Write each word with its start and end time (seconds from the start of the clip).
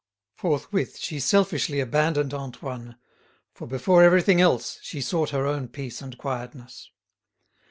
Forthwith 0.33 0.97
she 0.97 1.19
selfishly 1.19 1.79
abandoned 1.79 2.33
Antoine, 2.33 2.95
for 3.53 3.67
before 3.67 4.01
everything 4.01 4.41
else 4.41 4.79
she 4.81 4.99
sought 4.99 5.29
her 5.29 5.45
own 5.45 5.67
peace 5.67 6.01
and 6.01 6.17
quietness. 6.17 6.89